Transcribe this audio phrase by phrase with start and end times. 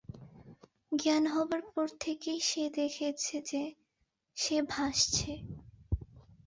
[0.91, 3.63] জ্ঞান হবার পর থেকেই সে দেখেছে যে,
[4.37, 5.31] সে ভাসছে।